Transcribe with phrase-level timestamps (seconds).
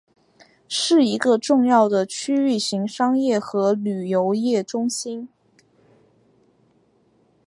[0.67, 5.29] 是一个重要的区域性商业和旅游业中心。